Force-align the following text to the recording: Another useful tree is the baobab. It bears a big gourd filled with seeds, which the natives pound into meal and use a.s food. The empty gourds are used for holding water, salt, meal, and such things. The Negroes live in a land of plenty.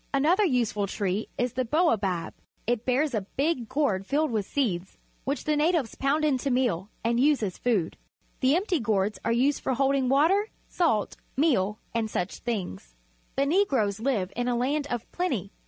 Another 0.15 0.43
useful 0.43 0.87
tree 0.87 1.27
is 1.37 1.53
the 1.53 1.63
baobab. 1.63 2.33
It 2.65 2.85
bears 2.85 3.13
a 3.13 3.21
big 3.37 3.69
gourd 3.69 4.07
filled 4.07 4.31
with 4.31 4.47
seeds, 4.47 4.97
which 5.25 5.43
the 5.43 5.55
natives 5.55 5.93
pound 5.93 6.25
into 6.25 6.49
meal 6.49 6.89
and 7.03 7.19
use 7.19 7.43
a.s 7.43 7.59
food. 7.59 7.97
The 8.39 8.55
empty 8.55 8.79
gourds 8.79 9.19
are 9.23 9.31
used 9.31 9.61
for 9.61 9.75
holding 9.75 10.09
water, 10.09 10.49
salt, 10.67 11.17
meal, 11.37 11.77
and 11.93 12.09
such 12.09 12.39
things. 12.39 12.95
The 13.35 13.45
Negroes 13.45 13.99
live 13.99 14.33
in 14.35 14.47
a 14.47 14.55
land 14.57 14.87
of 14.87 15.07
plenty. 15.11 15.51